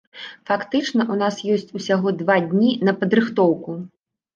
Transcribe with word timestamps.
Фактычна 0.49 1.01
ў 1.05 1.15
нас 1.21 1.35
ёсць 1.57 1.75
усяго 1.83 2.17
два 2.25 2.41
дні 2.51 2.77
на 2.87 2.99
падрыхтоўку. 3.05 3.83